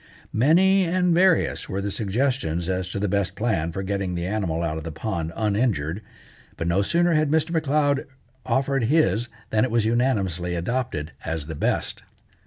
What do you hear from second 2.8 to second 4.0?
to the best plan for